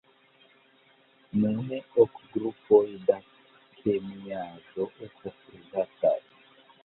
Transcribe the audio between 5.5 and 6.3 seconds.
uzataj.